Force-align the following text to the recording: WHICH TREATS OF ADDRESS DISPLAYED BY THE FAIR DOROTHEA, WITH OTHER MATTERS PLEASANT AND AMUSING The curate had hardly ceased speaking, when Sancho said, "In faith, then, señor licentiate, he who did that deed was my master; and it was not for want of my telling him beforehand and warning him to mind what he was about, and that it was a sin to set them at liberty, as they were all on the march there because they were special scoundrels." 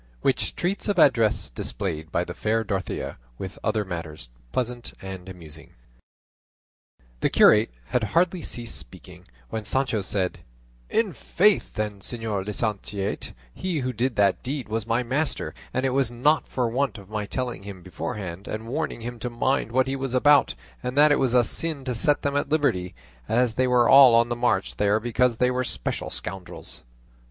WHICH 0.21 0.55
TREATS 0.55 0.87
OF 0.87 0.97
ADDRESS 0.97 1.51
DISPLAYED 1.51 2.11
BY 2.11 2.23
THE 2.23 2.33
FAIR 2.33 2.63
DOROTHEA, 2.63 3.17
WITH 3.37 3.59
OTHER 3.63 3.85
MATTERS 3.85 4.29
PLEASANT 4.51 4.93
AND 4.99 5.29
AMUSING 5.29 5.73
The 7.19 7.29
curate 7.29 7.69
had 7.89 8.05
hardly 8.05 8.41
ceased 8.41 8.75
speaking, 8.79 9.25
when 9.51 9.63
Sancho 9.63 10.01
said, 10.01 10.39
"In 10.89 11.13
faith, 11.13 11.75
then, 11.75 11.99
señor 11.99 12.43
licentiate, 12.47 13.33
he 13.53 13.81
who 13.81 13.93
did 13.93 14.15
that 14.15 14.41
deed 14.41 14.67
was 14.69 14.87
my 14.87 15.03
master; 15.03 15.53
and 15.71 15.85
it 15.85 15.91
was 15.91 16.09
not 16.09 16.47
for 16.47 16.67
want 16.67 16.97
of 16.97 17.07
my 17.07 17.27
telling 17.27 17.61
him 17.61 17.83
beforehand 17.83 18.47
and 18.47 18.65
warning 18.67 19.01
him 19.01 19.19
to 19.19 19.29
mind 19.29 19.71
what 19.71 19.87
he 19.87 19.95
was 19.95 20.15
about, 20.15 20.55
and 20.81 20.97
that 20.97 21.11
it 21.11 21.19
was 21.19 21.35
a 21.35 21.43
sin 21.43 21.83
to 21.85 21.93
set 21.93 22.23
them 22.23 22.35
at 22.35 22.49
liberty, 22.49 22.95
as 23.29 23.53
they 23.53 23.67
were 23.67 23.87
all 23.87 24.15
on 24.15 24.29
the 24.29 24.35
march 24.35 24.77
there 24.77 24.99
because 24.99 25.37
they 25.37 25.51
were 25.51 25.63
special 25.63 26.09
scoundrels." 26.09 26.83